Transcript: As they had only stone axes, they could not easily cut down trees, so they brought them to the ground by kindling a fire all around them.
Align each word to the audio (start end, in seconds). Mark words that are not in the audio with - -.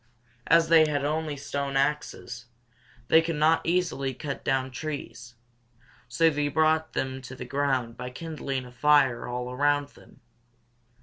As 0.47 0.69
they 0.69 0.87
had 0.89 1.05
only 1.05 1.37
stone 1.37 1.77
axes, 1.77 2.45
they 3.07 3.21
could 3.21 3.35
not 3.35 3.61
easily 3.63 4.15
cut 4.15 4.43
down 4.43 4.71
trees, 4.71 5.35
so 6.07 6.27
they 6.31 6.47
brought 6.47 6.93
them 6.93 7.21
to 7.21 7.35
the 7.35 7.45
ground 7.45 7.97
by 7.97 8.09
kindling 8.09 8.65
a 8.65 8.71
fire 8.71 9.27
all 9.27 9.51
around 9.51 9.89
them. 9.89 10.21